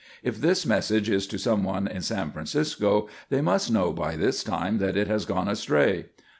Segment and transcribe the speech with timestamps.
[0.23, 4.79] If this message is to anyone in San Francisco, they must know by this time
[4.79, 6.05] that it has gone astray.